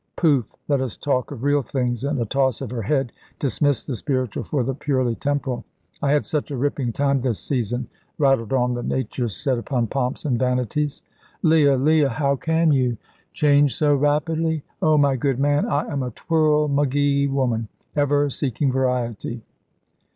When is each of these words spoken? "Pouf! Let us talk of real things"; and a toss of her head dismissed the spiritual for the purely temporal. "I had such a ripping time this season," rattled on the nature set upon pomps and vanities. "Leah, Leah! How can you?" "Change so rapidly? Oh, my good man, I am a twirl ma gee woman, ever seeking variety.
"Pouf! 0.15 0.47
Let 0.67 0.81
us 0.81 0.97
talk 0.97 1.29
of 1.29 1.43
real 1.43 1.61
things"; 1.61 2.03
and 2.03 2.19
a 2.19 2.25
toss 2.25 2.59
of 2.59 2.71
her 2.71 2.81
head 2.81 3.11
dismissed 3.39 3.85
the 3.85 3.95
spiritual 3.95 4.41
for 4.43 4.63
the 4.63 4.73
purely 4.73 5.13
temporal. 5.13 5.63
"I 6.01 6.09
had 6.09 6.25
such 6.25 6.49
a 6.49 6.57
ripping 6.57 6.91
time 6.91 7.21
this 7.21 7.37
season," 7.39 7.87
rattled 8.17 8.51
on 8.51 8.73
the 8.73 8.81
nature 8.81 9.29
set 9.29 9.59
upon 9.59 9.85
pomps 9.85 10.25
and 10.25 10.39
vanities. 10.39 11.03
"Leah, 11.43 11.75
Leah! 11.77 12.09
How 12.09 12.35
can 12.35 12.71
you?" 12.71 12.97
"Change 13.33 13.75
so 13.75 13.93
rapidly? 13.93 14.63
Oh, 14.81 14.97
my 14.97 15.15
good 15.15 15.37
man, 15.37 15.67
I 15.67 15.85
am 15.85 16.01
a 16.01 16.09
twirl 16.09 16.67
ma 16.67 16.85
gee 16.85 17.27
woman, 17.27 17.67
ever 17.95 18.27
seeking 18.31 18.71
variety. 18.71 19.43